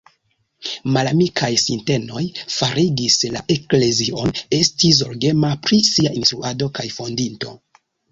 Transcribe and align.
Malamikaj 0.93 1.49
sintenoj 1.63 2.23
farigis 2.53 3.17
la 3.35 3.41
eklezion 3.55 4.33
esti 4.61 4.91
zorgema 5.01 5.53
pri 5.67 5.79
sia 5.91 6.15
instruado 6.23 6.71
kaj 6.79 6.87
fondinto. 6.97 7.55